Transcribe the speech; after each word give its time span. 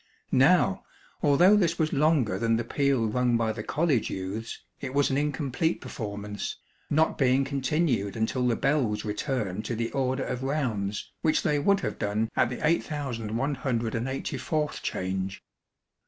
Now, 0.31 0.83
although 1.21 1.55
this 1.55 1.77
was 1.77 1.93
longer 1.93 2.39
than 2.39 2.55
the 2.57 2.63
peal 2.63 3.05
rung 3.05 3.37
by 3.37 3.51
the 3.51 3.61
College 3.61 4.09
Youths, 4.09 4.63
it 4.79 4.95
was 4.95 5.11
an 5.11 5.17
incomplete 5.19 5.79
performance, 5.79 6.57
not 6.89 7.19
being 7.19 7.45
continued 7.45 8.15
until 8.17 8.47
the 8.47 8.55
bells 8.55 9.05
returned 9.05 9.63
to 9.65 9.75
the 9.75 9.91
order 9.91 10.23
of 10.23 10.41
rounds, 10.41 11.11
which 11.21 11.43
they 11.43 11.59
would 11.59 11.81
have 11.81 11.99
done 11.99 12.29
at 12.35 12.49
the 12.49 12.57
8184th 12.57 14.81
change. 14.81 15.43